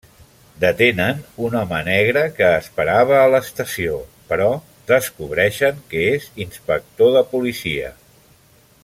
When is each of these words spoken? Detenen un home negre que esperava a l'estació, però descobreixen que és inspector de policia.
Detenen 0.61 1.19
un 1.47 1.57
home 1.59 1.81
negre 1.89 2.23
que 2.39 2.47
esperava 2.61 3.19
a 3.19 3.27
l'estació, 3.35 3.99
però 4.33 4.49
descobreixen 4.95 5.85
que 5.93 6.03
és 6.15 6.27
inspector 6.47 7.17
de 7.19 7.25
policia. 7.35 7.93